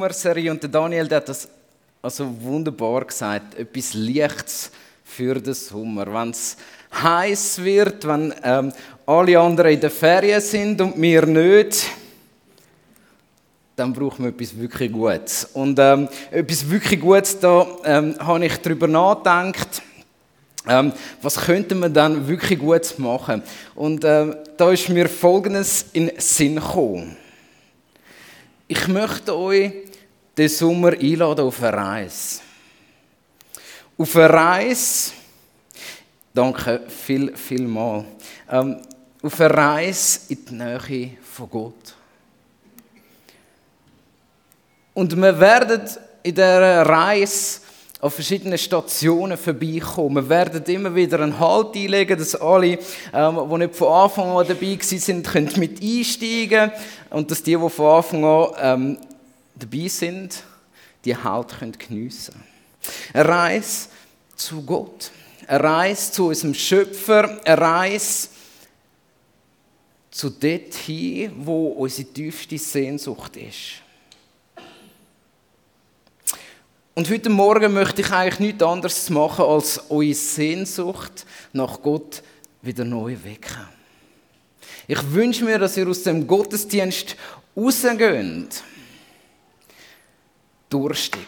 [0.00, 1.46] Sommerserie und der Daniel der hat das
[2.00, 3.54] also wunderbar gesagt.
[3.58, 4.70] Etwas Lichts
[5.04, 6.06] für den Sommer.
[6.06, 6.56] Wenn es
[6.90, 8.72] heiß wird, wenn ähm,
[9.04, 11.86] alle anderen in der Ferien sind und wir nicht,
[13.76, 15.50] dann brauchen wir etwas wirklich Gutes.
[15.52, 19.82] Und ähm, etwas wirklich Gutes, da ähm, habe ich darüber nachgedacht,
[20.66, 23.42] ähm, was könnte man dann wirklich Gutes machen.
[23.74, 27.18] Und äh, da ist mir Folgendes in den Sinn gekommen.
[28.66, 29.89] Ich möchte euch
[30.36, 32.40] den Sommer einladen auf eine Reise.
[33.98, 35.12] Auf eine Reise,
[36.32, 38.04] danke viel, viel mal,
[38.50, 38.76] ähm,
[39.22, 41.94] auf eine Reise in die Nähe von Gott.
[44.94, 45.82] Und wir werden
[46.22, 47.60] in dieser Reise
[48.00, 50.16] an verschiedenen Stationen vorbeikommen.
[50.16, 52.78] Wir werden immer wieder einen Halt einlegen, dass alle,
[53.12, 56.72] ähm, die nicht von Anfang an dabei können mit einsteigen
[57.10, 58.98] und dass die, die von Anfang an ähm,
[59.60, 60.42] dabei sind,
[61.04, 62.44] die Halt geniessen können.
[63.12, 63.88] Eine Reise
[64.36, 65.10] zu Gott,
[65.46, 68.28] eine Reise zu unserem Schöpfer, eine Reise
[70.10, 73.82] zu dort hin, wo unsere tiefste Sehnsucht ist.
[76.94, 82.22] Und heute Morgen möchte ich eigentlich nichts anderes machen, als eure Sehnsucht nach Gott
[82.62, 83.68] wieder neu wecken.
[84.86, 87.16] Ich wünsche mir, dass ihr aus dem Gottesdienst
[87.56, 88.62] rausgeht.
[90.70, 91.26] Durstig.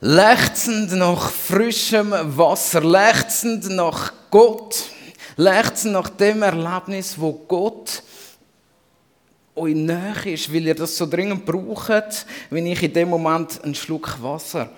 [0.00, 4.84] Lechzend nach frischem Wasser, lechzend nach Gott,
[5.36, 8.02] lechzend nach dem Erlebnis, wo Gott
[9.54, 13.74] euch näher ist, weil ihr das so dringend braucht, wenn ich in dem Moment einen
[13.74, 14.70] Schluck Wasser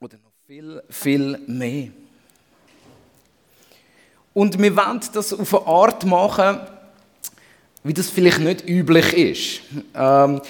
[0.00, 1.88] oder noch viel, viel mehr.
[4.34, 6.60] Und wir wollen das auf eine Art machen,
[7.86, 9.60] wie das vielleicht nicht üblich ist.
[9.94, 10.40] Ähm,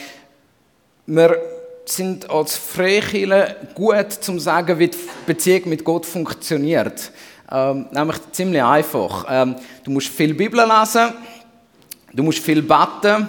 [1.07, 1.39] wir
[1.85, 7.13] sind als Freikirche gut zum sagen, wie die Beziehung mit Gott funktioniert.
[7.51, 9.27] Ähm, nämlich ziemlich einfach.
[9.29, 11.13] Ähm, du musst viel Bibel lesen,
[12.17, 13.29] Du musst viel beten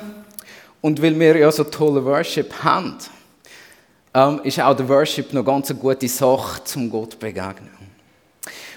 [0.79, 2.95] und weil wir ja so tolle Worship haben,
[4.13, 7.69] ähm, ist auch der Worship noch ganz eine gute Sache, zum Gott zu begegnen.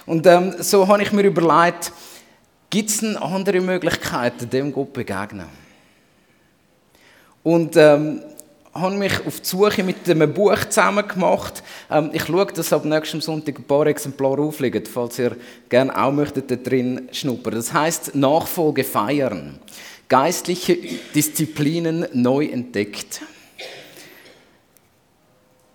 [0.07, 1.93] Und ähm, so habe ich mir überlegt,
[2.71, 5.47] gibt es andere Möglichkeiten, dem Gott begegnen?
[7.43, 8.23] Und ähm,
[8.73, 11.63] habe mich auf die Suche mit einem Buch zusammen gemacht.
[11.91, 15.37] Ähm, ich schaue, dass ab nächstem Sonntag ein paar Exemplare aufliegen, falls ihr
[15.69, 17.55] gerne auch möchtet da drin schnuppern.
[17.55, 19.59] Das heißt Nachfolge feiern
[20.11, 20.77] geistliche
[21.15, 23.23] Disziplinen neu entdeckt.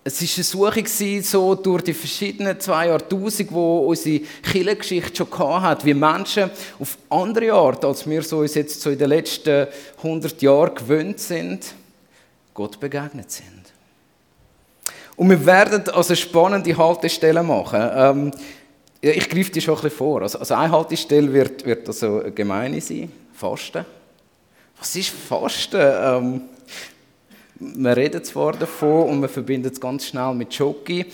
[0.08, 0.22] Es
[0.54, 5.94] war eine Suche so durch die verschiedenen zwei Jahrtausende, wo unsere Kirchengeschichte schon hat, wie
[5.94, 9.66] Menschen auf andere Art, als wir so uns jetzt so in den letzten
[9.96, 11.74] 100 Jahren gewöhnt sind,
[12.54, 13.64] Gott begegnet sind.
[15.16, 17.90] Und wir werden also spannende Haltestellen machen.
[17.92, 18.30] Ähm,
[19.00, 20.22] ich greife die schon ein bisschen vor.
[20.22, 23.84] Also, also eine Haltestelle wird, wird also eine Gemeinde sein, Fasten.
[24.78, 25.80] Was ist Fasten?
[25.82, 26.42] Ähm,
[27.58, 31.06] wir reden zwar davon und wir verbinden es ganz schnell mit Schoki,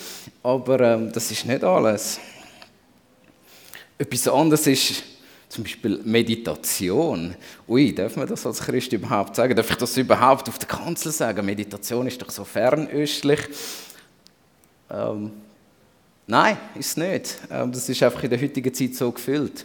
[0.42, 2.18] aber ähm, das ist nicht alles.
[3.96, 5.04] Etwas anderes ist
[5.48, 7.36] zum Beispiel Meditation.
[7.68, 9.54] Ui, darf man das als Christ überhaupt sagen?
[9.54, 11.46] Darf ich das überhaupt auf der Kanzel sagen?
[11.46, 13.40] Meditation ist doch so fernöstlich.
[14.90, 15.30] Ähm,
[16.26, 17.38] nein, ist es nicht.
[17.50, 19.64] Ähm, das ist einfach in der heutigen Zeit so gefüllt.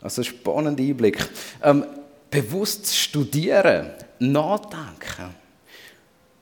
[0.00, 1.18] Also spannender Einblick.
[1.62, 1.84] Ähm,
[2.30, 3.90] bewusst studieren,
[4.20, 5.39] nachdenken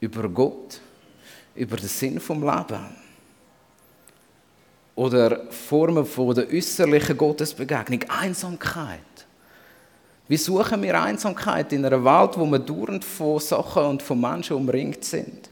[0.00, 0.80] über Gott,
[1.54, 2.86] über den Sinn vom Leben
[4.94, 8.98] oder Formen von der äußerlichen Gottesbegegnung, Einsamkeit.
[10.26, 14.56] Wie suchen wir Einsamkeit in einer Welt, wo wir dauernd von Sachen und von Menschen
[14.56, 15.48] umringt sind?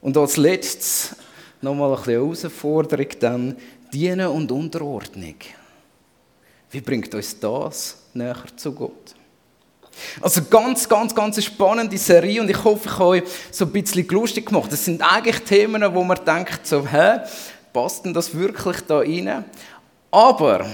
[0.00, 1.16] Und als letztes
[1.60, 3.56] nochmal eine Herausforderung dann
[3.92, 5.34] Dienen und Unterordnung.
[6.70, 9.16] Wie bringt uns das näher zu Gott?
[10.20, 14.06] Also ganz, ganz, ganz spannende Serie und ich hoffe, ich habe euch so ein bisschen
[14.08, 14.72] lustig gemacht.
[14.72, 17.20] Das sind eigentlich Themen, wo man denkt, so, hä,
[17.72, 19.44] passt denn das wirklich da rein?
[20.10, 20.66] Aber,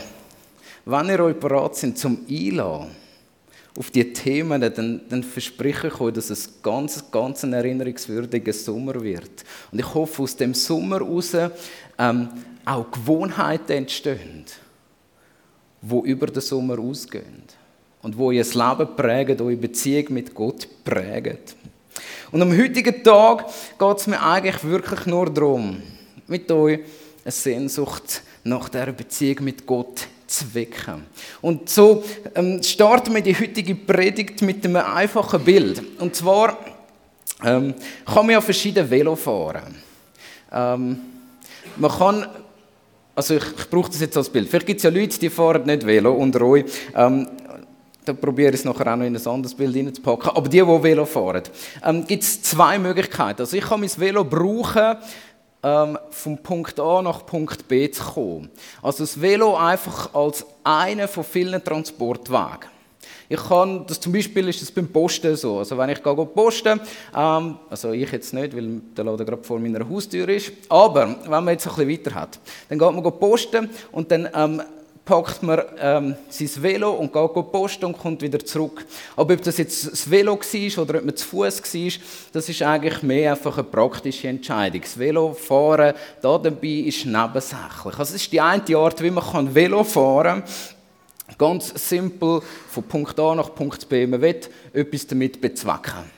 [0.84, 2.90] wenn ihr euch bereit sind zum Einladen
[3.78, 9.00] auf diese Themen, dann, dann verspreche ich euch, dass es ganz, ganz ein erinnerungswürdiger Sommer
[9.02, 9.44] wird.
[9.70, 11.36] Und ich hoffe, aus dem Sommer heraus
[11.98, 12.28] ähm,
[12.64, 14.46] auch Gewohnheiten entstehen
[15.88, 17.44] wo über den Sommer ausgehen
[18.06, 21.38] und wo ihr Leben prägen, eure Beziehung mit Gott prägen.
[22.30, 25.82] Und am heutigen Tag geht es mir eigentlich wirklich nur darum,
[26.28, 26.78] mit euch
[27.24, 31.02] eine Sehnsucht nach der Beziehung mit Gott zu wecken.
[31.42, 32.04] Und so
[32.36, 35.82] ähm, starten wir die heutige Predigt mit einem einfachen Bild.
[35.98, 36.58] Und zwar
[37.42, 37.74] ähm,
[38.04, 39.74] kann man ja verschiedene Velo fahren.
[40.52, 41.00] Ähm,
[41.76, 42.28] man kann
[43.16, 44.46] also ich, ich brauche das jetzt als Bild.
[44.46, 46.66] Vielleicht gibt es ja Leute, die fahren nicht Velo unter euch.
[46.94, 47.26] Ähm,
[48.06, 50.30] da probiere ich es nachher auch noch in ein anderes Bild reinzupacken.
[50.30, 51.42] Aber die, die Velo fahren,
[51.84, 53.42] ähm, gibt es zwei Möglichkeiten.
[53.42, 54.96] Also ich kann mein Velo brauchen,
[55.62, 58.50] ähm, vom Punkt A nach Punkt B zu kommen.
[58.80, 62.70] Also das Velo einfach als einer von vielen Transportwegen.
[63.28, 65.58] Ich kann, das zum Beispiel ist das beim Posten so.
[65.58, 66.80] Also wenn ich gehe posten,
[67.16, 71.30] ähm, also ich jetzt nicht, weil der Laden gerade vor meiner Haustür ist, aber wenn
[71.30, 72.38] man jetzt ein bisschen weiter hat,
[72.68, 74.62] dann geht man posten und dann ähm,
[75.06, 78.84] packt man ähm, sein Velo und geht posten und kommt wieder zurück.
[79.14, 81.92] Aber ob das jetzt das Velo war oder ob man zu Fuß war,
[82.32, 84.80] das ist eigentlich mehr einfach eine praktische Entscheidung.
[84.80, 87.98] Das Velofahren da dabei ist nebensächlich.
[87.98, 91.38] Also es ist die eine Art, wie man Velo fahren kann.
[91.38, 94.06] Ganz simpel, von Punkt A nach Punkt B.
[94.06, 94.40] Man will
[94.72, 96.15] etwas damit bezwecken.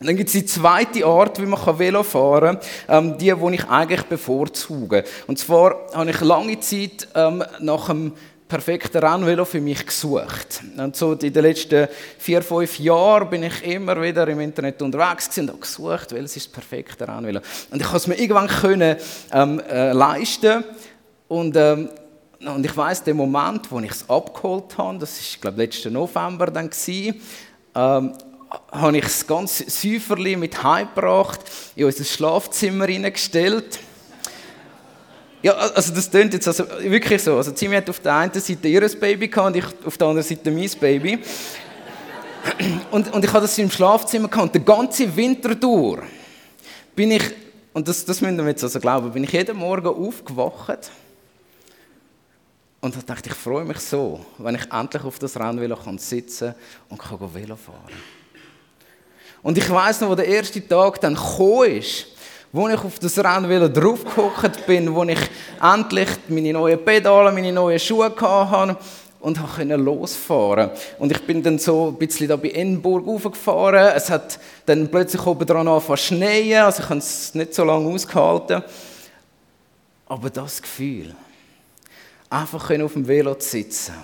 [0.00, 3.68] Dann gibt es die zweite Art, wie man Velo fahren kann, ähm, die, die ich
[3.68, 5.04] eigentlich bevorzuge.
[5.26, 8.12] Und zwar habe ich lange Zeit ähm, nach einem
[8.48, 10.62] perfekten Rennvelo für mich gesucht.
[10.76, 11.88] Und so in den letzten
[12.18, 16.46] vier, fünf Jahren bin ich immer wieder im Internet unterwegs und habe gesucht, welches ist
[16.46, 17.40] das perfekte Rennvelo.
[17.70, 18.96] Und ich konnte es mir irgendwann können,
[19.32, 20.64] ähm, äh, leisten
[21.28, 21.88] und ähm,
[22.44, 26.46] und ich weiß, der Moment, wo ich es abgeholt habe, das ist, glaube letzten November
[26.46, 26.68] dann
[27.74, 28.12] ähm,
[28.70, 31.40] habe ich das ganze Säuferli mit heimgebracht,
[31.76, 33.78] in unser Schlafzimmer hineingestellt.
[35.42, 37.36] Ja, also das klingt jetzt also wirklich so.
[37.36, 40.26] Also Zimi hat auf der einen Seite ihr Baby gehabt und ich auf der anderen
[40.26, 41.18] Seite mein Baby.
[42.90, 44.46] Und, und ich hatte das im Schlafzimmer gehabt.
[44.46, 46.02] Und den ganzen Winter durch
[46.94, 47.22] bin ich,
[47.72, 50.90] und das, das müssen wir jetzt also glauben, bin ich jeden Morgen aufgewacht
[52.84, 55.98] und da dachte ich, freue mich so, wenn ich endlich auf das Rennvelo kann
[56.90, 57.92] und kann Velo fahren.
[59.44, 62.06] Und ich weiß noch, wo der erste Tag dann gekommen ist,
[62.50, 65.18] wo ich auf das Rennvelo draufgehockt bin, wo ich
[65.62, 68.78] endlich meine neuen Pedale, meine neuen Schuhe hatte
[69.20, 70.70] und konnte losfahren.
[70.98, 73.92] Und ich bin dann so ein bisschen da bei Enburg raufgefahren.
[73.94, 77.64] Es hat dann plötzlich oben dran angefangen zu schneien, also ich habe es nicht so
[77.64, 78.62] lange ausgehalten.
[80.06, 81.14] Aber das Gefühl,
[82.30, 83.94] einfach auf dem Velo zu sitzen,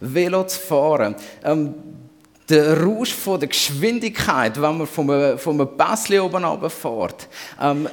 [0.00, 1.14] Velo zu fahren.
[1.44, 1.74] Ähm,
[2.48, 7.28] der Rausch von der Geschwindigkeit, wenn man von einem, Pässchen oben runterfährt,
[7.60, 7.88] ähm,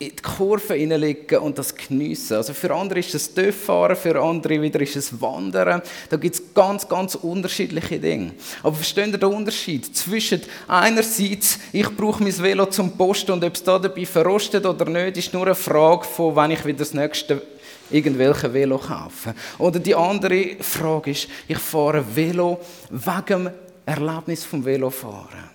[0.00, 2.36] in die Kurve hineinlegen und das geniessen.
[2.36, 5.82] Also für andere ist es Töffahren, für andere wieder ist es Wandern.
[6.08, 8.32] Da gibt es ganz, ganz unterschiedliche Dinge.
[8.62, 13.54] Aber versteht ihr den Unterschied zwischen einerseits, ich brauche mein Velo zum Posten und ob
[13.54, 16.94] es da dabei verrostet oder nicht, ist nur eine Frage von, wann ich wieder das
[16.94, 17.42] nächste
[17.90, 19.34] irgendwelche Velo kaufen.
[19.58, 22.60] Oder die andere Frage ist, ich fahre Velo
[22.90, 23.50] wegen
[23.88, 25.50] Erlebnis vom Velofahren.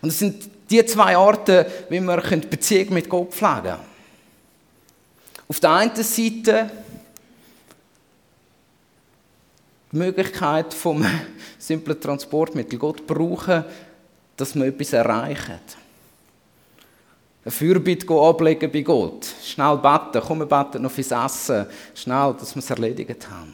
[0.00, 3.80] Und es sind die zwei Arten, wie man Beziehung mit Gott pflegen kann.
[5.48, 6.70] Auf der einen Seite
[9.92, 11.04] die Möglichkeit vom
[11.58, 13.64] simplen Transportmittel Gott brauchen,
[14.36, 15.76] dass man etwas erreicht
[17.44, 19.26] eine Fürbitte ablegen bei Gott.
[19.44, 21.66] Schnell beten, komm, wir beten noch fürs Essen.
[21.94, 23.52] Schnell, dass wir es erledigt haben.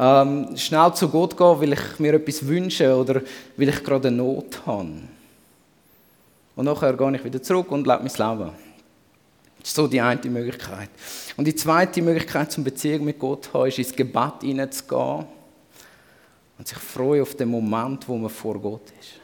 [0.00, 3.20] Ähm, schnell zu Gott gehen, weil ich mir etwas wünsche oder
[3.56, 4.88] weil ich gerade eine Not habe.
[6.54, 8.52] Und nachher gehe ich wieder zurück und lebe mein Leben.
[9.58, 10.90] Das ist so die eine Möglichkeit.
[11.36, 15.26] Und die zweite Möglichkeit, zum Beziehung mit Gott zu haben, ist ins Gebet hineinzugehen
[16.58, 19.14] und sich freuen auf den Moment, wo man vor Gott ist.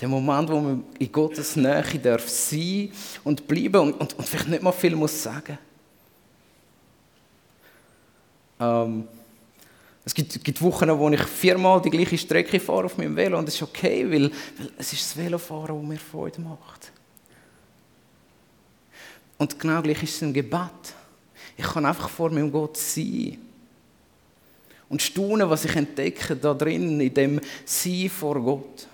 [0.00, 2.92] Der Moment, wo man in Gottes Nähe darf sein
[3.24, 5.58] und bleiben und, und, und vielleicht nicht mal viel muss sagen.
[8.60, 9.08] Ähm,
[10.04, 13.46] es gibt, gibt, Wochen, wo ich viermal die gleiche Strecke fahre auf meinem Velo und
[13.46, 16.92] das ist okay, weil, weil es ist das Velofahren, das mir Freude macht.
[19.38, 20.94] Und genau gleich ist es ein Gebet.
[21.56, 23.38] Ich kann einfach vor meinem Gott sein
[24.88, 28.86] und staunen, was ich entdecke da drin, in dem Sein vor Gott.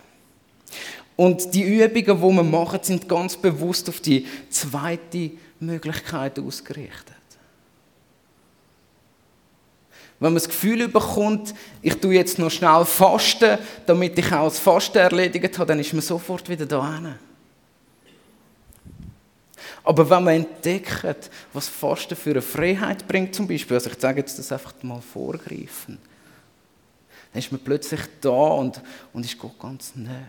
[1.16, 7.17] Und die Übungen, die wir machen, sind ganz bewusst auf die zweite Möglichkeit ausgerichtet.
[10.20, 14.58] Wenn man das Gefühl bekommt, ich tue jetzt noch schnell Fasten, damit ich auch das
[14.58, 17.00] Fasten erledigt habe, dann ist man sofort wieder da.
[19.84, 24.20] Aber wenn man entdeckt, was Fasten für eine Freiheit bringt, zum Beispiel, also ich sage
[24.20, 25.98] jetzt das einfach mal vorgreifen,
[27.32, 28.82] dann ist man plötzlich da und,
[29.12, 30.28] und ist Gott ganz nah.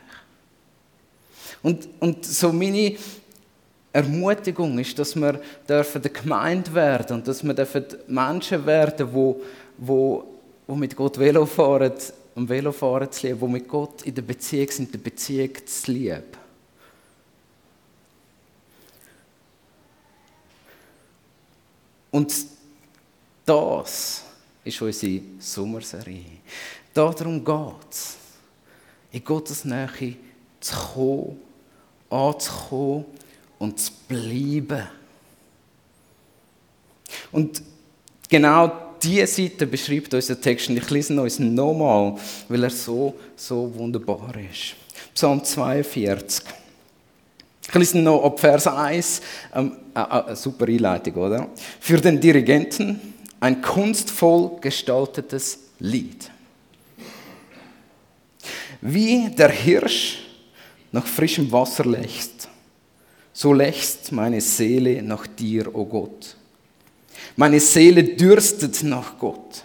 [1.63, 2.95] Und, und so meine
[3.91, 9.41] Ermutigung ist, dass wir dürfen der Gemeinde werden und dass wir dürfen Menschen werden, wo,
[9.79, 10.23] wo,
[10.67, 11.93] wo mit Gott Velo fahren,
[12.35, 15.91] um Velofahren zu lieben, wo mit Gott in der Beziehung sind, in der Beziehung zu
[15.91, 16.23] lieben.
[22.11, 22.33] Und
[23.45, 24.23] das
[24.63, 26.23] ist unsere Sommerserie.
[26.93, 28.17] Darum geht es,
[29.11, 30.15] in Gottes Nähe
[30.59, 31.41] zu kommen,
[32.09, 33.05] anzukommen
[33.59, 34.87] und zu bleiben.
[37.31, 37.61] Und
[38.27, 42.15] genau diese Seite beschreibt unser Text und ich lese ihn uns nochmal,
[42.47, 44.75] weil er so, so wunderbar ist.
[45.13, 46.45] Psalm 42.
[47.67, 49.21] Ich lese noch ab Vers 1.
[49.53, 51.49] Ähm, äh, äh, super Einleitung, oder?
[51.79, 52.99] Für den Dirigenten
[53.39, 56.31] ein kunstvoll gestaltetes Lied.
[58.81, 60.19] Wie der Hirsch
[60.91, 62.47] nach frischem Wasser lechzt,
[63.33, 66.35] so lechzt meine Seele nach dir, o oh Gott.
[67.35, 69.63] Meine Seele dürstet nach Gott.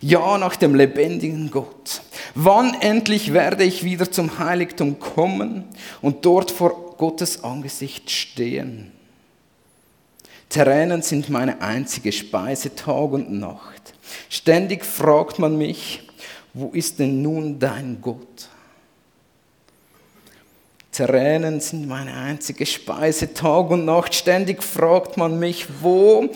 [0.00, 2.02] Ja, nach dem lebendigen Gott.
[2.34, 5.64] Wann endlich werde ich wieder zum Heiligtum kommen
[6.00, 8.90] und dort vor Gottes Angesicht stehen?
[10.48, 13.94] Tränen sind meine einzige Speise Tag und Nacht.
[14.28, 16.08] Ständig fragt man mich,
[16.52, 18.48] wo ist denn nun dein Gott?
[20.92, 24.14] Tränen sind meine einzige Speise Tag und Nacht.
[24.14, 26.28] Ständig fragt man mich, wo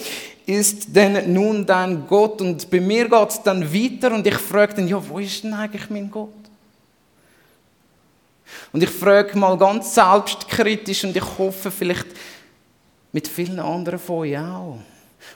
[0.46, 2.40] ist denn nun dein Gott?
[2.40, 5.52] Und bei mir geht es dann weiter und ich frage dann, ja, wo ist denn
[5.52, 6.30] eigentlich mein Gott?
[8.72, 12.06] Und ich frage mal ganz selbstkritisch und ich hoffe vielleicht
[13.12, 14.78] mit vielen anderen von euch auch,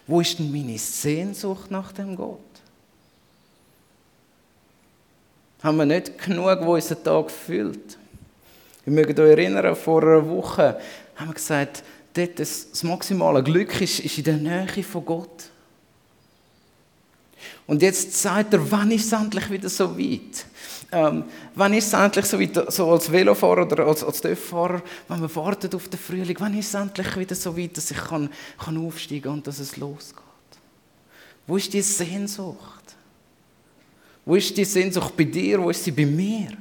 [0.06, 2.38] wo ist denn meine Sehnsucht nach dem Gott?
[5.62, 7.99] Haben wir nicht genug, wo unser Tag füllt?
[8.90, 10.76] Ihr mögt euch erinnern, vor einer Woche
[11.14, 15.44] haben wir gesagt, dort das, das maximale Glück ist, ist in der Nähe von Gott.
[17.68, 20.44] Und jetzt sagt er, wann ist es endlich wieder so weit?
[20.90, 21.22] Ähm,
[21.54, 25.36] wann ist es endlich so weit, so als Velofahrer oder als, als Dörffahrer, wenn man
[25.36, 28.28] wartet auf den Frühling, wann ist es endlich wieder so weit, dass ich kann,
[28.58, 30.18] kann aufsteigen und dass es losgeht?
[31.46, 32.96] Wo ist die Sehnsucht?
[34.24, 35.62] Wo ist die Sehnsucht bei dir?
[35.62, 36.56] Wo ist sie bei mir?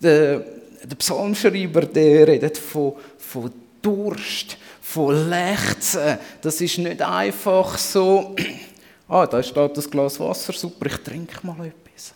[0.00, 0.44] Der,
[0.84, 3.50] der Psalmschreiber der redet von, von
[3.82, 6.18] Durst, von Lechzen.
[6.40, 8.34] Das ist nicht einfach so,
[9.08, 12.14] ah, da steht das Glas Wasser, super, ich trinke mal etwas.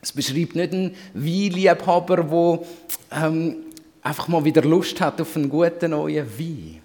[0.00, 3.56] Es beschreibt nicht einen Weinliebhaber, der ähm,
[4.02, 6.80] einfach mal wieder Lust hat auf einen guten neuen Wein,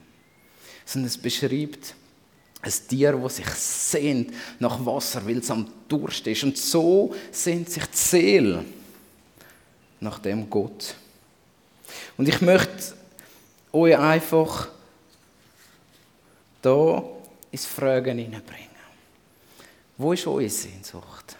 [0.85, 1.95] sondern es beschreibt
[2.61, 6.43] ein Tier, das sich sehnt nach Wasser, weil es am Durst ist.
[6.43, 8.65] Und so sehnt sich die Seele
[9.99, 10.95] nach dem Gott.
[12.17, 12.95] Und ich möchte
[13.71, 14.69] euch einfach
[16.61, 17.03] da
[17.51, 18.67] ins Fragen hineinbringen.
[19.97, 21.35] Wo ist eure Sehnsucht?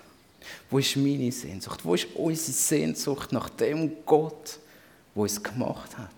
[0.69, 1.83] Wo ist meine Sehnsucht?
[1.83, 4.59] Wo ist unsere Sehnsucht nach dem Gott,
[5.15, 6.09] wo es gemacht hat?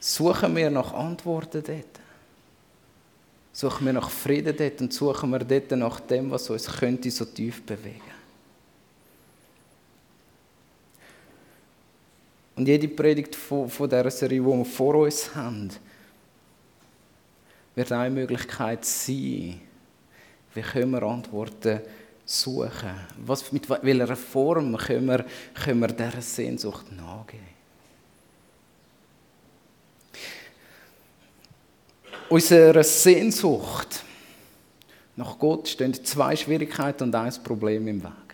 [0.00, 1.84] Suchen wir nach Antworten dort?
[3.52, 7.24] Suchen wir nach Frieden dort und suchen wir dort nach dem, was uns könnte so
[7.24, 8.17] tief bewegen?
[12.58, 15.70] Und jede Predigt von, von dieser Serie, die wir vor uns haben,
[17.76, 19.60] wird eine Möglichkeit sein,
[20.54, 21.80] wie können wir Antworten
[22.24, 22.90] suchen?
[23.18, 25.24] Was, mit welcher Form können wir,
[25.54, 27.46] können wir dieser Sehnsucht nachgehen?
[32.28, 34.02] Unsere Sehnsucht
[35.14, 38.27] nach Gott stehen zwei Schwierigkeiten und ein Problem im Weg.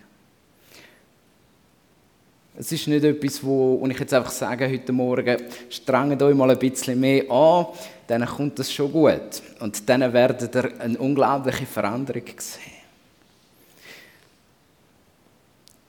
[2.57, 5.37] Es ist nicht etwas, wo, wo ich jetzt einfach sage heute Morgen,
[5.69, 7.65] strengt euch mal ein bisschen mehr an,
[8.07, 9.41] dann kommt das schon gut.
[9.59, 12.75] Und dann werdet ihr eine unglaubliche Veränderung sehen.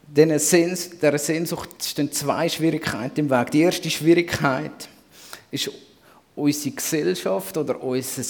[0.08, 3.50] Dieser Sehnsucht stehen zwei Schwierigkeiten im Weg.
[3.52, 4.88] Die erste Schwierigkeit
[5.50, 5.70] ist
[6.34, 8.22] unsere Gesellschaft oder unser,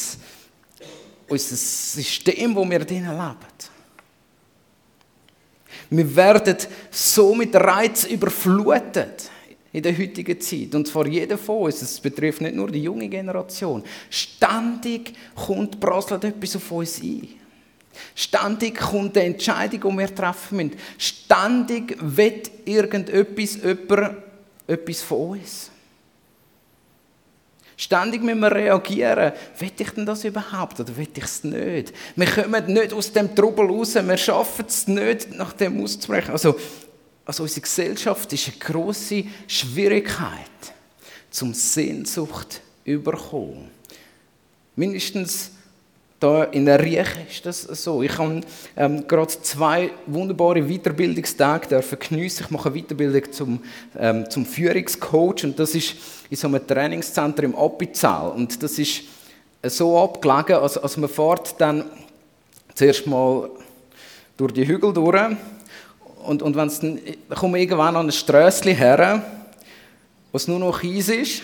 [1.28, 3.75] unser System, wo wir drinnen leben.
[5.90, 6.56] Wir werden
[6.90, 9.30] so mit Reiz überflutet
[9.72, 10.74] in der heutigen Zeit.
[10.74, 13.84] Und zwar jeder von uns, es betrifft nicht nur die junge Generation.
[14.08, 17.28] Ständig kommt, prasselt etwas auf uns ein.
[18.14, 20.76] Ständig kommt eine Entscheidung, die wir treffen müssen.
[20.98, 24.16] Ständig wird irgendetwas, jemand,
[24.66, 25.70] etwas von uns.
[27.76, 29.32] Ständig müssen wir reagieren.
[29.58, 31.92] Will ich denn das überhaupt oder will ich es nicht?
[32.16, 33.94] Wir kommen nicht aus dem Trubel raus.
[33.94, 36.32] Wir schaffen es nicht, nach dem auszubrechen.
[36.32, 36.56] Also,
[37.26, 40.74] also unsere Gesellschaft ist eine große Schwierigkeit,
[41.30, 43.68] zum Sehnsucht überkommen.
[44.74, 45.50] Mindestens
[46.18, 48.02] da in der Rieche ist das so.
[48.02, 48.40] Ich habe
[48.76, 52.44] ähm, gerade zwei wunderbare Weiterbildungstage dürfen geniessen.
[52.44, 53.60] Ich mache eine Weiterbildung zum,
[53.98, 55.96] ähm, zum Führungscoach und das ist
[56.30, 58.32] in so einem Trainingszentrum im Appenzell.
[58.34, 59.02] Und das ist
[59.64, 61.84] so abgelegen, als, als man fährt dann
[62.74, 63.50] zuerst mal
[64.36, 65.36] durch die Hügel durch
[66.24, 69.22] und, und wenn's dann, dann kommt irgendwann an ein Strössli her,
[70.32, 71.42] wo es nur noch Kies ist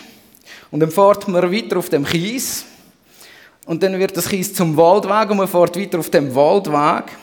[0.71, 2.65] und dann fährt man weiter auf dem Kies
[3.65, 7.15] und dann wird das Kies zum Waldweg und man fährt weiter auf dem Waldweg.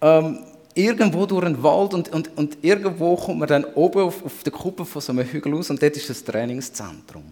[0.00, 0.40] Ähm,
[0.74, 4.52] irgendwo durch einen Wald und, und, und irgendwo kommt man dann oben auf, auf der
[4.52, 7.24] Kuppe von so einem Hügel aus und dort ist das Trainingszentrum.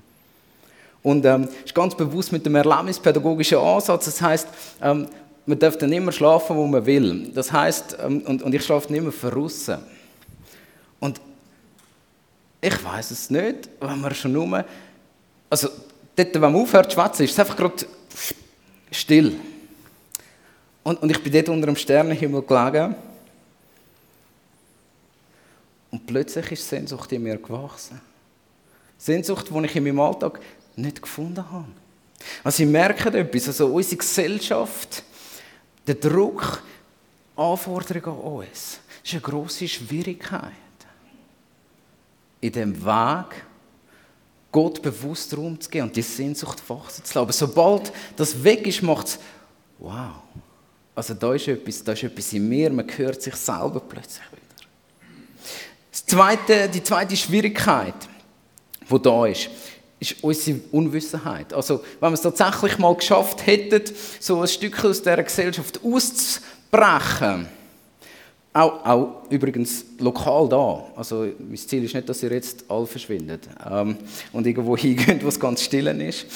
[1.02, 4.06] Und ähm, ist ganz bewusst mit dem erlebnispädagogischen Ansatz.
[4.06, 4.48] Das heißt,
[4.80, 5.06] ähm,
[5.44, 7.30] man darf dann immer schlafen, wo man will.
[7.34, 9.78] Das heißt, ähm, und, und ich schlafe nicht mehr verrissen.
[11.00, 11.20] Und
[12.62, 14.64] ich weiß es nicht, wenn man schon nur,
[15.50, 15.68] also
[16.16, 17.84] dort, wenn man aufhört zu schwätzen, ist es einfach gerade
[18.90, 19.38] still.
[20.82, 22.94] Und, und ich bin dort unter dem Sternenhimmel gelegen.
[25.90, 28.00] Und plötzlich ist Sehnsucht in mir gewachsen.
[28.98, 30.40] Sehnsucht, die ich in meinem Alltag
[30.76, 31.68] nicht gefunden habe.
[32.42, 35.02] Also ich merke etwas, also unsere Gesellschaft,
[35.86, 36.62] der Druck,
[37.36, 40.52] Anforderungen an uns, ist eine grosse Schwierigkeit.
[42.40, 43.44] In dem Weg,
[44.54, 47.18] Gott bewusst Raum zu geben und die Sehnsucht wachsen zu lassen.
[47.18, 49.18] Aber sobald das weg ist, macht es,
[49.80, 50.12] wow,
[50.94, 54.68] also da ist, etwas, da ist etwas in mir, man hört sich selber plötzlich wieder.
[55.90, 57.96] Das zweite, die zweite Schwierigkeit,
[58.88, 59.50] die da ist,
[59.98, 61.52] ist unsere Unwissenheit.
[61.52, 63.82] Also, wenn wir es tatsächlich mal geschafft hätten,
[64.20, 67.48] so ein Stück aus dieser Gesellschaft auszubrechen,
[68.54, 70.84] auch, auch, übrigens lokal da.
[70.96, 73.96] Also mein Ziel ist nicht, dass ihr jetzt alle verschwindet ähm,
[74.32, 76.26] und irgendwo hingeht, wo es ganz still ist,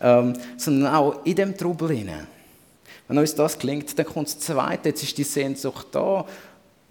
[0.00, 2.26] ähm, sondern auch in dem Trubel hinein.
[3.06, 4.88] Wenn uns das gelingt, dann kommt das Zweite.
[4.88, 6.26] Jetzt ist die Sehnsucht da,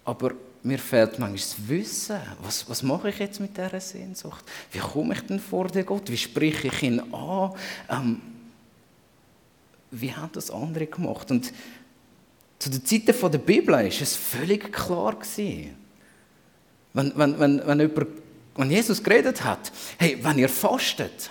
[0.04, 2.16] aber mir fehlt manchmal das Wissen.
[2.42, 4.44] Was, was mache ich jetzt mit dieser Sehnsucht?
[4.72, 6.10] Wie komme ich denn vor den Gott?
[6.10, 7.52] Wie spreche ich ihn an?
[7.90, 8.22] Ähm,
[9.90, 11.30] wie haben das andere gemacht?
[11.30, 11.52] Und
[12.58, 15.16] zu den Zeiten der Bibel war es völlig klar.
[16.94, 18.06] Wenn, wenn, wenn, wenn, jemand,
[18.56, 21.30] wenn Jesus geredet hat, hey, wenn ihr fastet,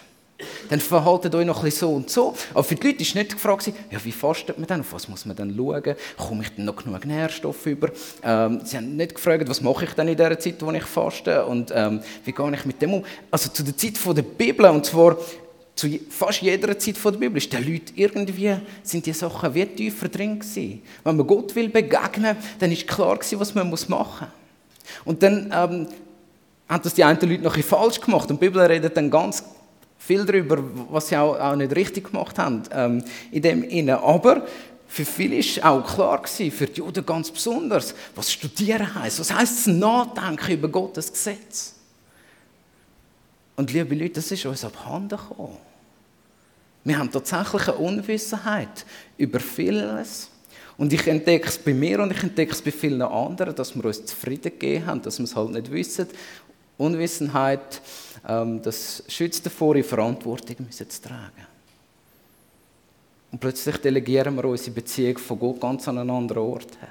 [0.70, 2.36] dann verhaltet euch noch ein bisschen so und so.
[2.54, 4.82] Aber für die Leute war nicht gefragt, ja, wie fastet man denn?
[4.82, 5.96] Auf was muss man dann schauen?
[6.16, 7.90] Komme ich denn noch genug Nährstoffe über?
[8.24, 11.46] Ähm, sie haben nicht gefragt, was mache ich denn in der Zeit, wo ich faste?
[11.46, 13.06] Und ähm, wie gehe ich mit dem um?
[13.32, 15.18] Also zu der Zeit der Bibel, und zwar
[15.78, 20.10] zu fast jeder Zeit der Bibel ist den Leuten irgendwie, sind die Sachen wie tiefer
[20.10, 20.82] drin gewesen.
[21.04, 25.06] Wenn man Gott will begegnen, dann ist klar gewesen, was man machen muss.
[25.06, 25.88] Und dann ähm,
[26.68, 28.30] haben das die einen Leute noch ein falsch gemacht.
[28.32, 29.44] Und die Bibel redet dann ganz
[30.00, 30.58] viel darüber,
[30.90, 33.98] was sie auch, auch nicht richtig gemacht haben ähm, in dem Innen.
[33.98, 34.48] Aber
[34.88, 39.20] für viele ist auch klar gewesen, für die Juden ganz besonders, was Studieren heißt.
[39.20, 41.76] Was heißt es Nachdenken über Gottes Gesetz?
[43.56, 45.67] Und liebe Leute, das ist uns abhanden gekommen.
[46.88, 48.86] Wir haben tatsächlich eine Unwissenheit
[49.18, 50.30] über vieles.
[50.78, 53.84] Und ich entdecke es bei mir und ich entdecke es bei vielen anderen, dass wir
[53.84, 56.08] uns zufrieden gegeben haben, dass wir es halt nicht wissen.
[56.78, 57.82] Unwissenheit,
[58.26, 61.46] ähm, das schützt davor, in Verantwortung müssen zu tragen.
[63.34, 66.90] Und plötzlich delegieren wir unsere Beziehung von Gott ganz an einen anderen Ort her.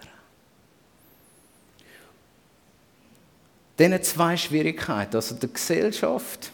[3.79, 6.53] Diese zwei Schwierigkeiten, also der Gesellschaft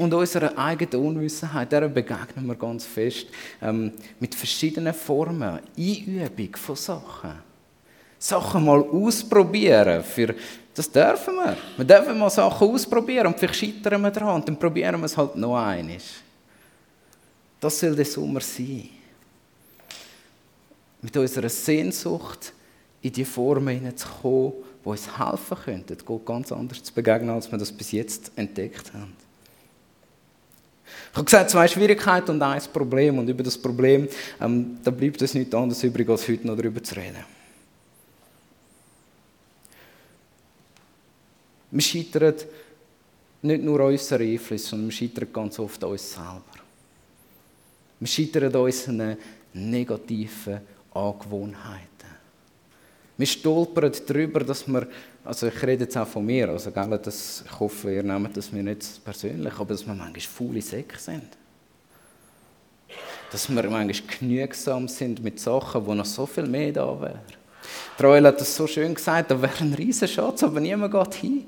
[0.00, 3.26] und unserer eigenen Unwissenheit, der begegnen wir ganz fest
[3.60, 7.32] ähm, mit verschiedenen Formen, Einübung von Sachen.
[8.18, 10.34] Sachen mal ausprobieren, für,
[10.74, 11.54] das dürfen wir.
[11.76, 15.16] Wir dürfen mal Sachen ausprobieren und vielleicht scheitern wir daran und dann probieren wir es
[15.16, 15.98] halt noch einmal.
[17.60, 18.88] Das soll der Sommer sein.
[21.02, 22.54] Mit unserer Sehnsucht
[23.02, 27.58] in die Formen hineinzukommen, die uns helfen könnten, Gott ganz anders zu begegnen, als wir
[27.58, 29.29] das bis jetzt entdeckt haben.
[31.10, 33.18] Ich habe gesagt, zwei Schwierigkeiten und ein Problem.
[33.18, 34.08] Und über das Problem,
[34.40, 37.24] ähm, da bleibt es nichts anderes übrig, als heute noch darüber zu reden.
[41.70, 42.34] Wir scheitern
[43.42, 46.42] nicht nur an unseren Einflüssen, sondern wir scheitern ganz oft an uns selber.
[48.00, 49.16] Wir scheitern an unseren
[49.52, 50.60] negativen
[50.92, 51.90] Angewohnheiten.
[53.16, 54.88] Wir stolpern darüber, dass wir,
[55.24, 58.52] also ich rede jetzt auch von mir, also gell, das, ich hoffe, ihr nehmt das
[58.52, 61.36] mir nicht persönlich, aber dass wir manchmal faule Säcke sind.
[63.30, 67.20] Dass wir manchmal genügsam sind mit Sachen, wo noch so viel mehr da wäre.
[67.98, 71.46] Troel hat das so schön gesagt, da wäre ein riesen Schatz, aber niemand geht hin.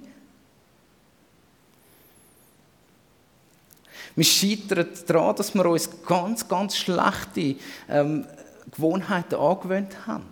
[4.14, 7.56] Wir scheitern daran, dass wir uns ganz, ganz schlechte
[7.88, 8.26] ähm,
[8.70, 10.26] Gewohnheiten angewöhnt haben.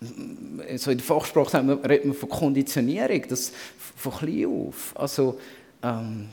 [0.00, 3.52] So in der Fachsprache redet man von Konditionierung, das
[3.96, 4.92] von klein auf.
[4.94, 5.38] Also,
[5.82, 6.28] ähm,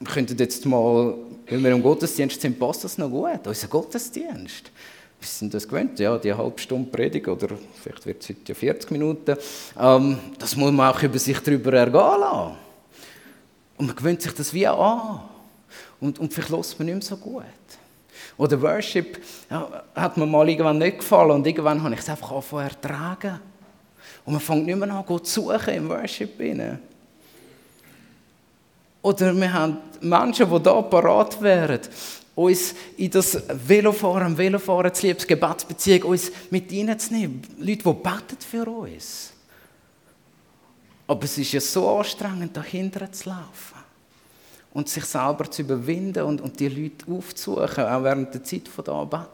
[0.00, 1.14] wir könnten jetzt mal,
[1.46, 4.70] wenn wir im Gottesdienst sind, passt das noch gut, unser Gottesdienst.
[5.20, 7.48] Wir sind das gewöhnt, ja, die halbe Stunde Predigt oder
[7.82, 9.36] vielleicht wird es heute ja 40 Minuten.
[9.78, 12.56] Ähm, das muss man auch über sich darüber ergehen lassen.
[13.76, 15.20] Und man gewöhnt sich das wie an.
[16.00, 17.42] Und, und vielleicht lässt man nicht mehr so gut.
[18.38, 19.20] Oder Worship
[19.50, 23.40] ja, hat mir mal irgendwann nicht gefallen und irgendwann habe ich es einfach angefangen ertragen.
[24.24, 26.38] Und man fängt nicht mehr an, Gott zu suchen im Worship.
[26.38, 26.78] Rein.
[29.02, 31.80] Oder wir haben Menschen, die da parat wären,
[32.34, 37.42] uns in das Velofahren, Velofahren zu liebes Gebetsbeziehung, uns mit reinzunehmen.
[37.58, 39.32] Leute, die beten für uns.
[41.08, 43.77] Aber es ist ja so anstrengend, dahinter zu laufen.
[44.78, 48.94] Und sich selber zu überwinden und, und die Leute aufzusuchen, auch während der Zeit der
[48.94, 49.26] Anbetung.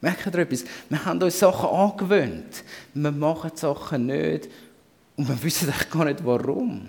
[0.00, 0.64] Merkt ihr etwas?
[0.88, 2.64] Wir haben uns Sachen angewöhnt.
[2.94, 4.48] Wir machen Sachen nicht
[5.18, 6.88] und wir wissen eigentlich gar nicht, warum.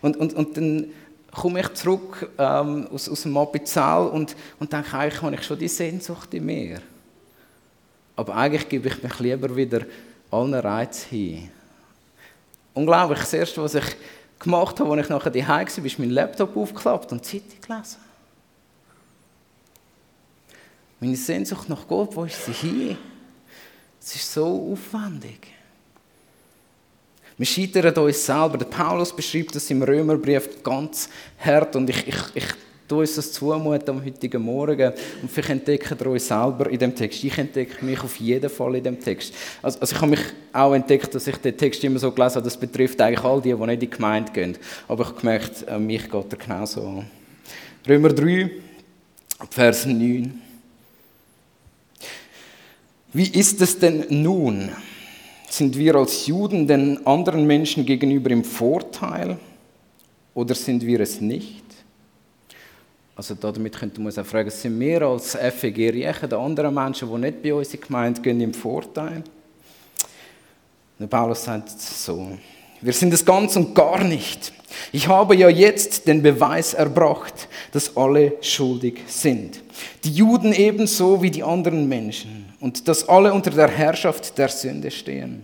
[0.00, 0.86] Und, und, und dann
[1.30, 5.60] komme ich zurück ähm, aus, aus dem Appenzell und, und denke, eigentlich habe ich schon
[5.60, 6.82] die Sehnsucht in mir.
[8.16, 9.82] Aber eigentlich gebe ich mich lieber wieder
[10.28, 11.50] allen Reizen hin
[12.74, 13.84] Unglaublich, das Erste, was ich
[14.42, 17.98] gemacht habe, als ich nachher die war, ist mein Laptop aufgeklappt und Zeitung gelesen.
[21.00, 22.98] Meine Sehnsucht nach Gott, wo ist sie hin?
[24.00, 25.48] Es ist so aufwendig.
[27.36, 28.58] Wir scheitern uns selber.
[28.58, 32.46] Der Paulus beschreibt das im Römerbrief ganz hart und ich, ich, ich
[32.92, 36.94] Du uns das zumuten am heutigen Morgen und vielleicht entdecken wir uns selber in dem
[36.94, 37.24] Text.
[37.24, 39.32] Ich entdecke mich auf jeden Fall in dem Text.
[39.62, 40.20] Also, also ich habe mich
[40.52, 43.54] auch entdeckt, dass ich den Text immer so gelesen habe, das betrifft eigentlich all die,
[43.54, 44.58] die nicht in die Gemeinde gehen.
[44.88, 47.06] Aber ich habe gemerkt, äh, mich geht er genauso an.
[47.88, 48.50] Römer 3,
[49.48, 50.42] Vers 9.
[53.14, 54.68] Wie ist es denn nun?
[55.48, 59.38] Sind wir als Juden den anderen Menschen gegenüber im Vorteil
[60.34, 61.61] oder sind wir es nicht?
[63.22, 67.18] Also damit könnte man auch fragen, sind wir als FEG Riechen, die anderen Menschen, die
[67.20, 69.22] nicht bei uns in Gemeinde gehen, im Vorteil?
[70.98, 72.36] Der Paulus sagt so,
[72.80, 74.52] wir sind es ganz und gar nicht.
[74.90, 79.62] Ich habe ja jetzt den Beweis erbracht, dass alle schuldig sind.
[80.02, 84.90] Die Juden ebenso wie die anderen Menschen und dass alle unter der Herrschaft der Sünde
[84.90, 85.42] stehen.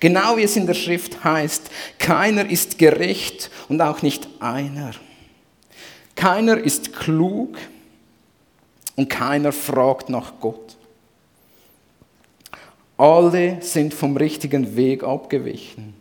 [0.00, 4.92] Genau wie es in der Schrift heißt, keiner ist gerecht und auch nicht einer.
[6.20, 7.56] Keiner ist klug
[8.94, 10.76] und keiner fragt nach Gott.
[12.98, 15.94] Alle sind vom richtigen Weg abgewichen.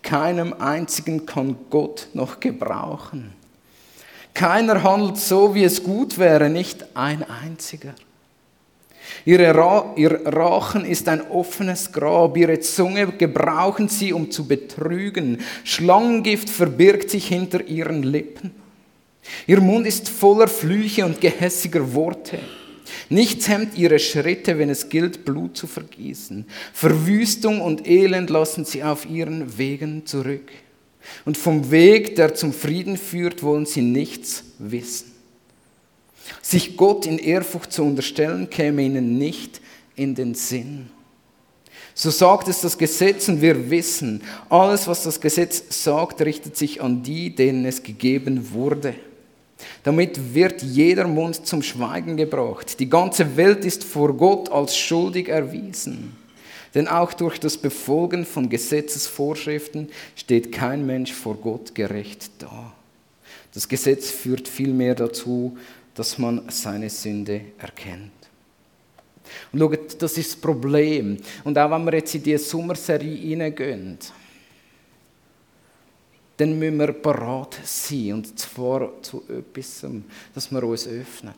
[0.00, 3.32] Keinem einzigen kann Gott noch gebrauchen.
[4.32, 7.94] Keiner handelt so, wie es gut wäre, nicht ein einziger.
[9.24, 15.40] Ihre Ra ihr Rachen ist ein offenes Grab, ihre Zunge gebrauchen sie, um zu betrügen.
[15.64, 18.63] Schlangengift verbirgt sich hinter ihren Lippen.
[19.46, 22.38] Ihr Mund ist voller Flüche und gehässiger Worte.
[23.08, 26.46] Nichts hemmt ihre Schritte, wenn es gilt, Blut zu vergießen.
[26.72, 30.50] Verwüstung und Elend lassen sie auf ihren Wegen zurück.
[31.24, 35.12] Und vom Weg, der zum Frieden führt, wollen sie nichts wissen.
[36.40, 39.60] Sich Gott in Ehrfurcht zu unterstellen, käme ihnen nicht
[39.96, 40.88] in den Sinn.
[41.94, 46.82] So sagt es das Gesetz und wir wissen, alles, was das Gesetz sagt, richtet sich
[46.82, 48.94] an die, denen es gegeben wurde.
[49.82, 52.78] Damit wird jeder Mund zum Schweigen gebracht.
[52.80, 56.16] Die ganze Welt ist vor Gott als schuldig erwiesen.
[56.74, 62.72] Denn auch durch das Befolgen von Gesetzesvorschriften steht kein Mensch vor Gott gerecht da.
[63.52, 65.56] Das Gesetz führt vielmehr dazu,
[65.94, 68.10] dass man seine Sünde erkennt.
[69.52, 71.18] Und schaut, das ist das Problem.
[71.44, 73.98] Und auch wenn wir jetzt in diese Sommerserie hineingehen,
[76.36, 79.86] dann müssen wir parat sein und zwar zu etwas,
[80.34, 81.34] dass wir uns öffnen.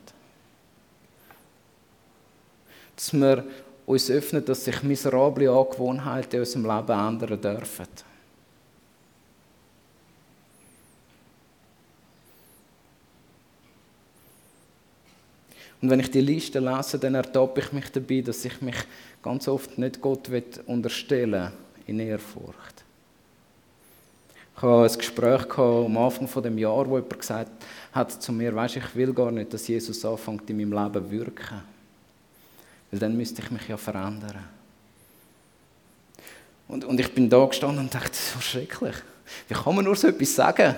[2.95, 3.45] Dass wir
[3.85, 7.87] uns öffnen, dass sich miserable Angewohnheiten in unserem Leben ändern dürfen.
[15.83, 18.77] Und wenn ich die Liste lese, dann ertappe ich mich dabei, dass ich mich
[19.23, 20.29] ganz oft nicht Gott
[20.67, 21.53] unterstellen
[21.87, 22.86] in Ehrfurcht.
[24.57, 27.51] Ich hatte ein Gespräch am Anfang des dem Jahr, wo jemand gesagt
[27.93, 31.63] hat zu mir, weißt, ich will gar nicht, dass Jesus anfängt in meinem Leben wirken.
[32.91, 34.45] Weil dann müsste ich mich ja verändern.
[36.69, 38.97] Und, und ich bin da gestanden und dachte, so schrecklich.
[39.47, 40.75] Wie kann man nur so etwas sagen?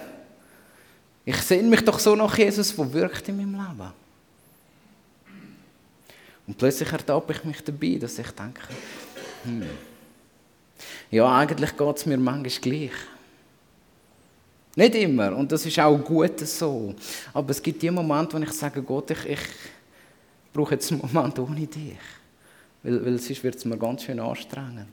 [1.25, 3.93] Ich sehe mich doch so nach Jesus, wo wirkt in meinem Leben.
[6.49, 8.63] Und plötzlich ertappe ich mich dabei, dass ich denke,
[9.45, 9.67] hm,
[11.11, 12.93] ja, eigentlich geht es mir manchmal gleich.
[14.79, 16.95] Nicht immer, und das ist auch gut so.
[17.35, 19.41] Aber es gibt die Momente, wo ich sage, Gott, ich, ich
[20.53, 21.99] brauche jetzt einen Moment ohne dich.
[22.85, 24.87] Weil, weil sonst wird es mir ganz schön anstrengend.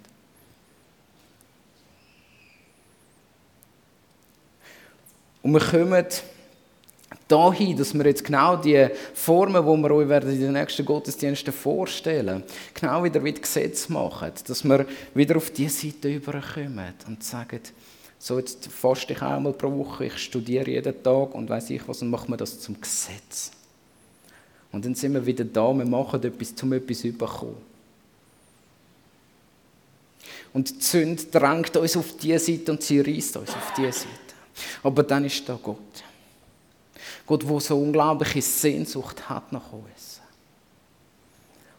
[5.44, 6.04] Und wir kommen
[7.28, 11.54] dahin, dass wir jetzt genau die Formen, die wir euch werden in den nächsten Gottesdiensten
[11.54, 12.42] vorstellen,
[12.74, 17.62] genau wieder wie Gesetz machen, dass wir wieder auf diese Seite überkommen und sagen,
[18.26, 22.02] so jetzt faste ich einmal pro Woche, ich studiere jeden Tag und weiß ich was
[22.02, 23.52] und machen wir das zum Gesetz.
[24.72, 27.58] Und dann sind wir wieder da, wir machen etwas, um etwas zu bekommen.
[30.54, 34.10] Und die Sünde drängt uns auf diese Seite und sie reißt uns auf diese Seite.
[34.82, 35.78] Aber dann ist da Gott.
[37.28, 40.20] Gott, wo so unglaubliche Sehnsucht hat nach uns.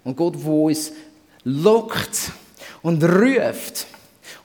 [0.04, 0.92] Und Gott, wo uns
[1.42, 2.30] lockt
[2.82, 3.88] und ruft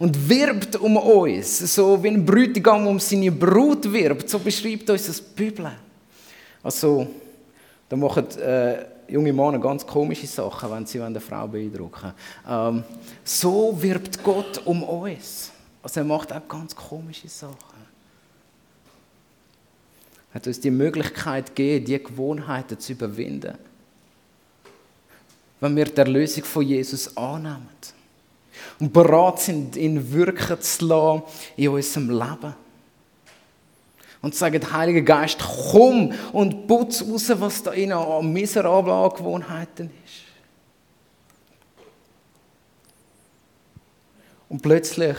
[0.02, 5.06] und wirbt um uns, so wie ein Bräutigam um seine Brut wirbt, so beschreibt uns
[5.06, 5.72] das Bibel.
[6.64, 7.06] Also,
[7.88, 12.14] da machen äh, junge Männer ganz komische Sachen, wenn sie eine Frau beeindrucken.
[12.50, 12.84] Ähm,
[13.24, 15.52] so wirbt Gott um uns.
[15.84, 17.58] Also er macht auch ganz komische Sachen
[20.34, 23.58] hat uns die Möglichkeit gegeben, die Gewohnheiten zu überwinden.
[25.60, 27.68] Wenn wir die Erlösung von Jesus annehmen
[28.90, 31.24] bereit sind, ihn wirken zu lassen
[31.56, 32.56] in unserem Leben.
[34.22, 35.40] Und sagen, Heiliger Geist,
[35.72, 40.22] komm und putz raus, was da innen an miserablen Gewohnheiten ist.
[44.48, 45.18] Und plötzlich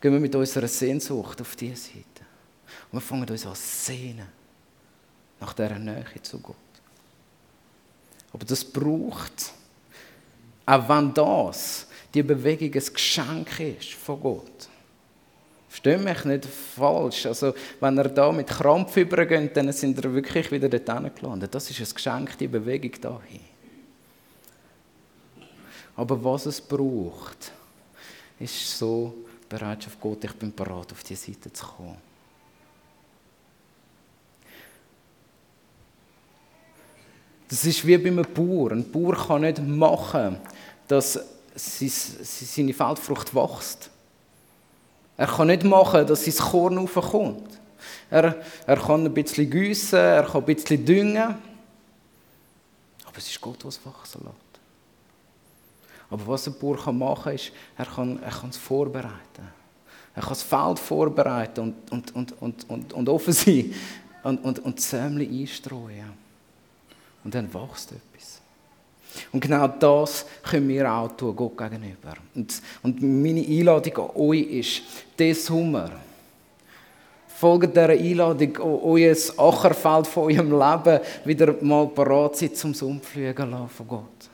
[0.00, 2.26] gehen wir mit unserer Sehnsucht auf diese Seite.
[2.92, 4.28] Und wir fangen uns an sehnen
[5.40, 6.56] nach dieser Nähe zu Gott.
[8.32, 9.52] Aber das braucht,
[10.66, 14.68] auch wenn das, die Bewegung ein Geschenk ist von Gott.
[15.68, 17.26] Versteht mich nicht falsch.
[17.26, 21.54] Also, wenn er da mit Krampf übergeht, dann sind er wirklich wieder dort gelandet.
[21.54, 23.40] Das ist ein Geschenk, die Bewegung dahin.
[25.94, 27.52] Aber was es braucht,
[28.40, 29.14] ist so
[29.48, 31.96] Bereitschaft, Gott, ich bin bereit, auf die Seite zu kommen.
[37.48, 38.70] Das ist wie bei einem Bauer.
[38.70, 40.38] Ein Bauer kann nicht machen,
[40.86, 41.18] dass
[41.54, 43.90] seine Feldfrucht wächst.
[45.16, 47.60] Er kann nicht machen, dass sein Korn raufkommt.
[48.10, 48.36] Er,
[48.66, 51.34] er kann ein bisschen gießen, er kann ein bisschen düngen.
[53.06, 54.36] Aber es ist Gott, es wachsen lässt.
[56.10, 59.48] Aber was ein Bauer kann machen kann, ist, er kann, er kann es vorbereiten.
[60.14, 63.74] Er kann das Feld vorbereiten und, und, und, und, und, und offen sein
[64.24, 66.12] und, und, und Sämli einstreuen.
[67.22, 68.39] Und dann wächst etwas.
[69.32, 72.14] Und genau das können wir auch tun, Gott gegenüber.
[72.34, 74.82] Und, und meine Einladung an euch ist,
[75.18, 75.90] diesen Sommer,
[77.40, 83.88] folgt dieser Einladung, euer Ackerfeld von eurem Leben wieder mal parat sein, zum Umfliegen von
[83.88, 84.30] Gott.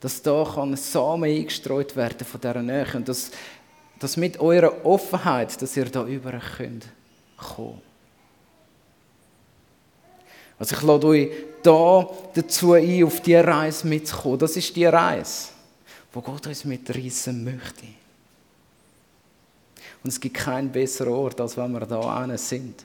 [0.00, 3.30] Dass da kann ein Samen eingestreut werden von dieser Nähe und dass,
[4.00, 6.86] dass mit eurer Offenheit, dass ihr da über könnt.
[10.58, 11.30] Also ich lade euch
[11.62, 14.38] da dazu ein, auf diese Reise mitzukommen.
[14.38, 15.48] Das ist die Reise,
[16.12, 17.86] wo Gott uns mitreißen möchte.
[20.02, 22.84] Und es gibt keinen besseren Ort, als wenn wir da sind.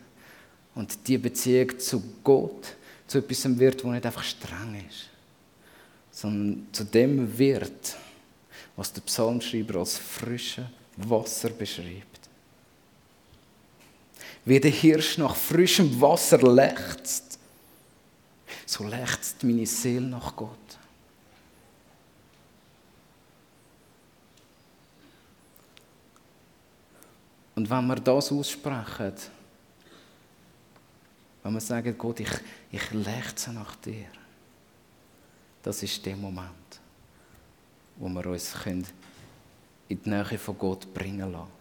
[0.74, 5.10] Und die Beziehung zu Gott zu etwas wird, wo nicht einfach streng ist,
[6.12, 7.98] sondern zu dem wird,
[8.76, 12.06] was der Psalmschreiber als frische Wasser beschreibt.
[14.46, 17.29] Wie der Hirsch nach frischem Wasser lechzt,
[18.70, 20.78] so lechzt meine Seele nach Gott.
[27.56, 29.14] Und wenn wir das aussprechen,
[31.42, 32.30] wenn wir sagen, Gott, ich,
[32.72, 34.06] ich lechze nach dir,
[35.64, 36.80] das ist der Moment,
[37.98, 38.86] wo wir uns in
[39.90, 41.59] die Nähe von Gott bringen lassen.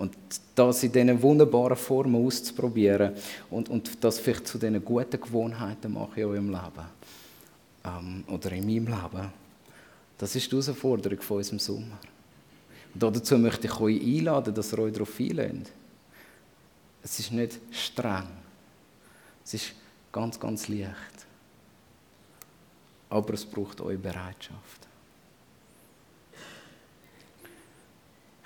[0.00, 0.16] Und
[0.54, 3.12] das in diesen wunderbaren Formen auszuprobieren
[3.50, 6.86] und, und das vielleicht zu diesen guten Gewohnheiten machen in eurem Leben
[7.84, 9.30] ähm, oder in meinem Leben,
[10.16, 11.98] das ist die Herausforderung von unserem Sommer.
[12.94, 15.70] Und dazu möchte ich euch einladen, dass ihr euch darauf einlehnt.
[17.02, 18.28] Es ist nicht streng.
[19.44, 19.72] Es ist
[20.10, 21.26] ganz, ganz leicht.
[23.10, 24.86] aber es braucht eure Bereitschaft.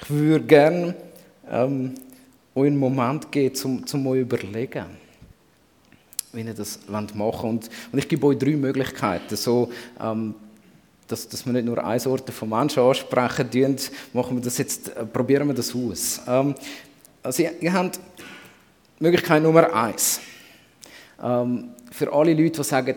[0.00, 1.13] Ich würde gerne
[1.50, 1.94] ähm,
[2.54, 4.86] euch einen Moment geben, um, um euch überlegen,
[6.32, 7.42] wie ihr das machen wollt.
[7.42, 9.36] Und, und ich gebe euch drei Möglichkeiten.
[9.36, 10.34] So, ähm,
[11.06, 13.76] dass, dass wir nicht nur eine Sorte von Menschen ansprechen, tun,
[14.12, 16.20] machen wir das jetzt, äh, probieren wir das aus.
[16.26, 16.54] Ähm,
[17.22, 18.00] also ihr, ihr habt
[18.98, 20.20] Möglichkeit Nummer eins.
[21.22, 22.96] Ähm, für alle Leute, die sagen,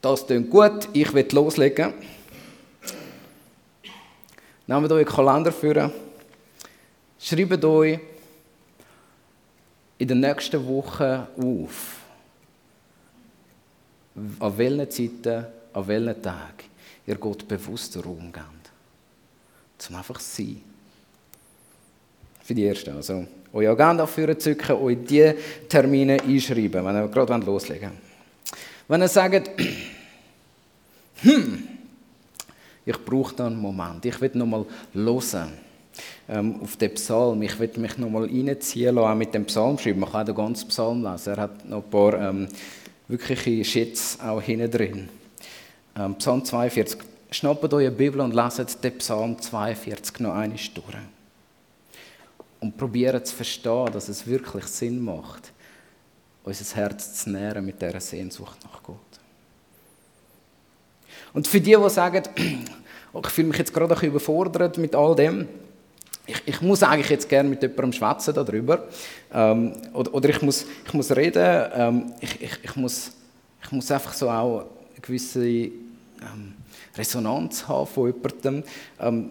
[0.00, 1.92] das klingt gut, ich will loslegen.
[4.66, 5.90] Nehmt einen Kalender für.
[7.20, 7.98] Schreibt euch
[9.98, 11.96] in den nächsten Wochen auf,
[14.38, 16.64] an welchen Zeiten, an welchen Tagen
[17.06, 18.32] ihr Gott bewusst Raum.
[19.76, 20.60] Zum einfach sein.
[22.42, 22.96] Für die Ersten.
[22.96, 25.36] Also, eure Agenda führen, zücken, euch diese
[25.68, 28.00] Termine einschreiben, wenn ihr gerade loslegen wollt.
[28.88, 29.50] Wenn ihr sagt,
[31.22, 31.68] hm,
[32.86, 35.67] ich brauche da einen Moment, ich will nochmal hören
[36.28, 40.00] ähm, auf den Psalm, ich will mich nochmal reinziehen lassen, auch mit dem Psalm schreiben,
[40.00, 42.48] man kann den ganzen Psalm lesen, er hat noch ein paar ähm,
[43.08, 45.08] wirkliche Schätze auch hinten drin.
[45.96, 46.98] Ähm, Psalm 42,
[47.30, 50.96] schnappt eure Bibel und leset den Psalm 42 noch eine durch.
[52.60, 55.52] Und probiert zu verstehen, dass es wirklich Sinn macht,
[56.44, 58.96] unser Herz zu nähren mit dieser Sehnsucht nach Gott.
[61.32, 62.22] Und für die, die sagen,
[63.12, 65.48] oh, ich fühle mich jetzt gerade ein bisschen überfordert mit all dem,
[66.28, 68.84] ich, ich muss eigentlich jetzt gerne mit jemandem schwätzen darüber,
[69.32, 73.12] ähm, oder, oder ich, muss, ich muss reden, ähm, ich, ich, ich, muss,
[73.62, 76.54] ich muss einfach so auch eine gewisse ähm,
[76.96, 78.62] Resonanz haben von jemandem.
[79.00, 79.30] Ähm,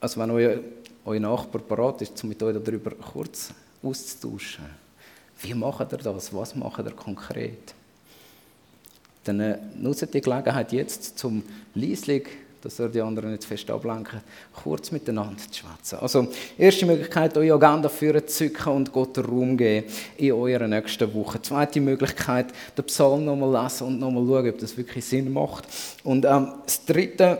[0.00, 0.60] also wenn euer,
[1.04, 3.52] euer Nachbar parat ist, um mit euch darüber kurz
[3.82, 4.64] auszutauschen.
[5.40, 6.32] Wie macht er das?
[6.32, 7.74] Was macht er konkret?
[9.24, 11.42] Dann äh, nutzt die Gelegenheit jetzt zum
[11.74, 12.28] leislich,
[12.64, 14.20] dass er die anderen nicht fest ablenken,
[14.54, 15.98] kurz miteinander zu schwätzen.
[16.00, 21.42] Also, erste Möglichkeit, eure Agenda führen, zücken und Gott Raum geben in eurer nächsten Woche.
[21.42, 22.46] Zweite Möglichkeit,
[22.76, 25.68] den Psalm nochmal lesen und nochmal schauen, ob das wirklich Sinn macht.
[26.04, 27.38] Und ähm, das Dritte,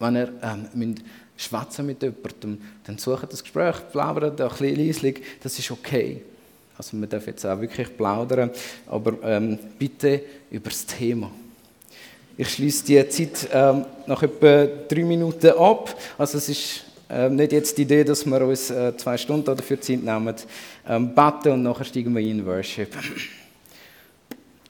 [0.00, 1.02] wenn ihr ähm, müsst
[1.36, 6.22] schwätzen mit jemandem, dann sucht das Gespräch, plaudert ein bisschen leislich, das ist okay.
[6.76, 8.50] Also man darf jetzt auch wirklich plaudern,
[8.88, 11.30] aber ähm, bitte über das Thema.
[12.40, 15.92] Ich schließe die Zeit ähm, nach etwa drei Minuten ab.
[16.16, 19.80] Also es ist ähm, nicht jetzt die Idee, dass wir uns äh, zwei Stunden dafür
[19.80, 20.34] Zeit nehmen,
[20.88, 22.96] ähm, beten und nachher steigen wir in Worship.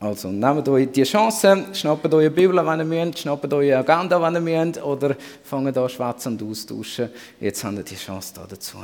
[0.01, 4.47] Also nehmt euch die Chance, schnappt eure Bibel, wenn ihr müsst, schnappt eure Agenda, wenn
[4.47, 7.11] ihr müsst, oder fangt an schwätzen und austauschen.
[7.39, 8.79] Jetzt habt ihr die Chance da dazu.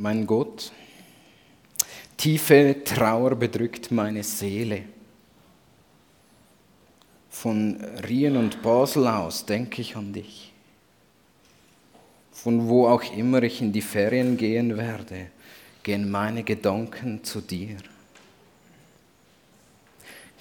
[0.00, 0.72] Mein Gott.
[2.16, 4.84] Tiefe Trauer bedrückt meine Seele.
[7.28, 7.76] Von
[8.08, 10.52] Rien und Basel aus denke ich an dich.
[12.32, 15.26] Von wo auch immer ich in die Ferien gehen werde,
[15.82, 17.76] gehen meine Gedanken zu dir.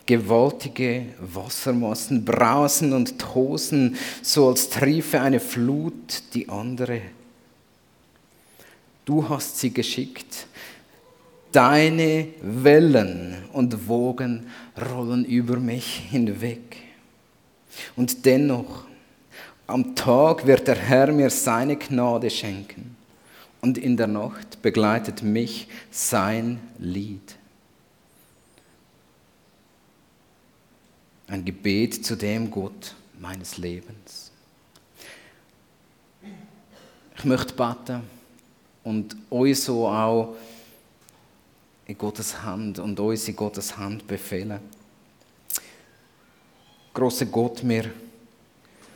[0.06, 7.02] Gewaltige Wassermassen brausen und tosen, so als triefe eine Flut die andere
[9.10, 10.46] Du hast sie geschickt.
[11.52, 14.46] Deine Wellen und Wogen
[14.80, 16.78] rollen über mich hinweg.
[17.96, 18.84] Und dennoch,
[19.66, 22.96] am Tag wird der Herr mir seine Gnade schenken.
[23.62, 27.36] Und in der Nacht begleitet mich sein Lied.
[31.26, 34.32] Ein Gebet zu dem Gott meines Lebens.
[37.18, 38.19] Ich möchte beten
[38.90, 40.36] und euch so auch
[41.86, 44.60] in Gottes Hand und uns in Gottes Hand befehlen.
[46.92, 47.92] Großer Gott, wir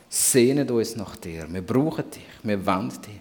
[0.08, 1.46] sehnen uns nach dir.
[1.48, 2.26] Wir brauchen dich.
[2.42, 3.20] Wir wollen dich.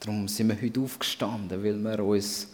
[0.00, 2.48] Darum sind wir heute aufgestanden, weil wir uns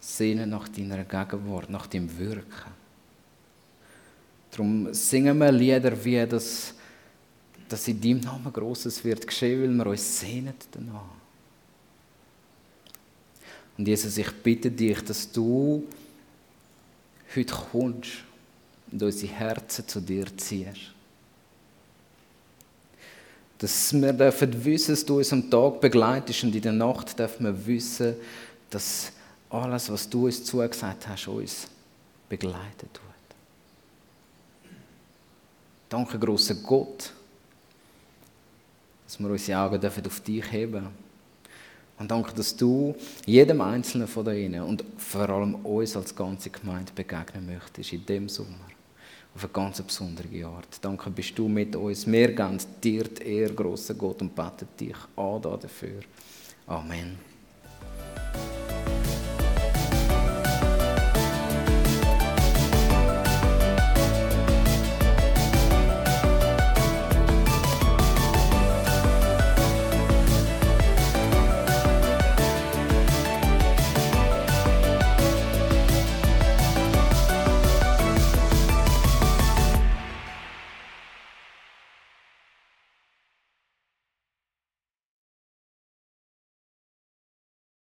[0.00, 2.72] sehnen nach deiner Gegenwart, nach deinem Wirken.
[4.50, 6.74] Darum singen wir Lieder wie das
[7.68, 11.02] dass in deinem Namen Großes wird geschehen, weil wir uns sehnen danach.
[13.76, 15.86] Und Jesus, ich bitte dich, dass du
[17.36, 18.10] heute kommst
[18.90, 20.92] und unsere Herzen zu dir ziehst.
[23.58, 27.44] Dass wir dürfen wissen, dass du uns am Tag begleitest und in der Nacht dürfen
[27.44, 28.16] wir wissen,
[28.70, 29.12] dass
[29.50, 31.68] alles, was du uns zugesagt hast, uns
[32.28, 33.04] begleitet tut.
[35.88, 37.12] Danke, großer Gott
[39.08, 41.08] dass wir unsere Augen auf dich heben dürfen.
[41.98, 42.94] Und danke, dass du
[43.24, 48.28] jedem Einzelnen von ihnen und vor allem uns als ganze Gemeinde begegnen möchtest in dem
[48.28, 48.68] Sommer.
[49.34, 50.68] Auf eine ganz besondere Art.
[50.82, 52.06] Danke, bist du mit uns.
[52.06, 56.00] Wir geben dir die Ehre, grosser Gott, und beten dich an dafür.
[56.66, 57.18] Amen.